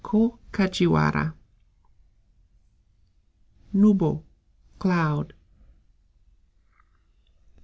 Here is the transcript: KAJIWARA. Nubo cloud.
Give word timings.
KAJIWARA. 0.51 1.35
Nubo 3.73 4.23
cloud. 4.79 5.35